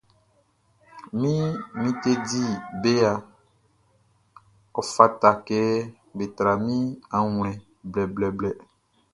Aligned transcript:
Min 1.19 1.87
teddy 2.01 2.43
bearʼn, 2.81 3.23
ɔ 4.79 4.81
fata 4.93 5.29
kɛ 5.47 5.59
be 6.15 6.25
tra 6.35 6.51
min 6.65 6.83
awlɛn 7.17 7.57
blɛblɛblɛ. 7.91 8.49